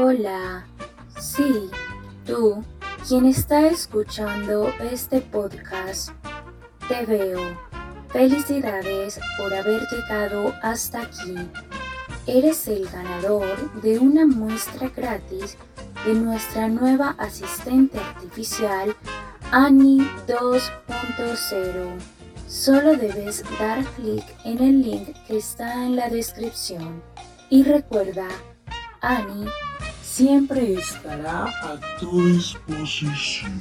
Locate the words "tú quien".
2.24-3.26